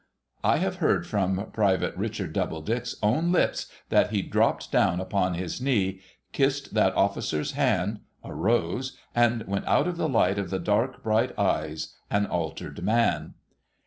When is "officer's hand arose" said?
6.95-8.97